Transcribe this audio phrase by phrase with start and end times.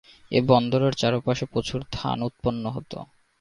[0.31, 2.97] এ বন্দরের চারপাশে প্রচুর ধান উৎপন্ন হতো।